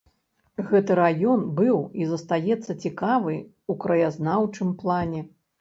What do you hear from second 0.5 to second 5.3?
Гэты раён быў і застаецца цікавы ў краязнаўчым плане.